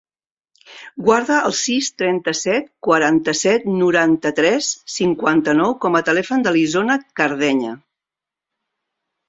Guarda 1.09 1.35
el 1.49 1.53
sis, 1.59 1.89
trenta-set, 2.03 2.71
quaranta-set, 2.87 3.69
noranta-tres, 3.83 4.71
cinquanta-nou 4.97 5.79
com 5.87 6.01
a 6.01 6.05
telèfon 6.11 6.49
de 6.49 6.57
l'Isona 6.59 6.99
Cardeña. 7.23 7.79